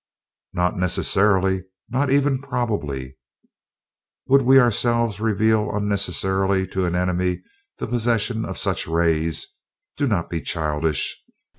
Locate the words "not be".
10.07-10.41